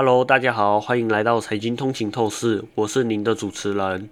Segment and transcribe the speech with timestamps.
[0.00, 4.08] Hello，大家好，欢迎来到财经通勤透视，我是您的主持人。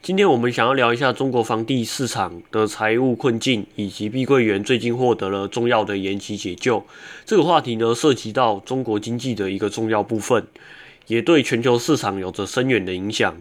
[0.00, 6.86] 今天我们想要聊一下中国房地市场的财务困境，以及碧桂园最近获得了重要的延期解救。
[7.24, 10.46] 这个话题呢，涉及到中国经济的一个重要部分，
[11.08, 13.34] 也对全球市场有着深远的影响。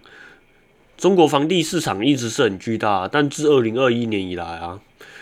[0.97, 4.79] 中国房地市场一直是很巨大，但自二零二一年以来啊，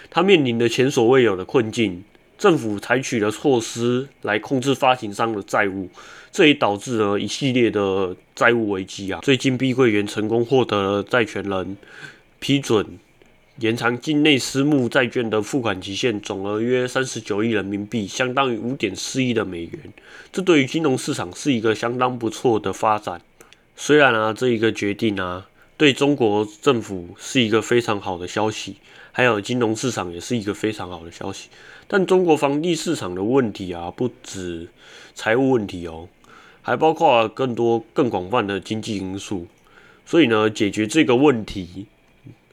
[0.10, 2.06] 它面临的前所未有的困境。
[2.40, 5.90] 政府采取了措施来控制发行商的债务，
[6.32, 9.20] 这也导致了一系列的债务危机啊。
[9.22, 11.76] 最近碧桂园成功获得了债权人
[12.40, 12.98] 批准
[13.58, 19.94] 延长境内私募债券的付款期限，总额约三十九亿人民币，相当于五点四亿的美元。
[20.32, 23.20] 这对于金融市场是一个相当不错的发展。
[23.76, 25.49] 虽然啊，这一个决定啊，
[25.80, 28.76] 对中国政府是一个非常好的消息。
[29.14, 31.48] 还有金融市场也是一个非常好的消息，
[31.88, 34.68] 但中国房地市场的问题啊，不止
[35.16, 36.10] 财务问题哦，
[36.62, 39.48] 还包括更多更广泛的经济因素。
[40.06, 41.88] 所以呢，解决这个问题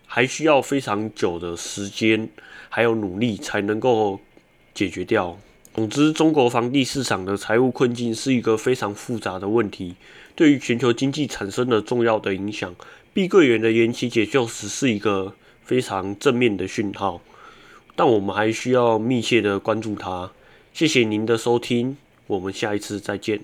[0.06, 2.28] 还需要非常久的时间，
[2.68, 4.20] 还有努力才能够
[4.72, 5.36] 解决掉。
[5.74, 9.96] 总之，中国房地市场的财务困境是一个非常复杂的问题，
[10.36, 12.74] 对于全球经济产生了重要的影响。
[13.17, 15.33] 碧桂园的延期解救只是一个。
[15.64, 17.23] 非常正面的讯号，
[17.97, 20.31] 但我们还需要密切的关注它。
[20.75, 23.41] 谢谢您的收听，我们下一次再见。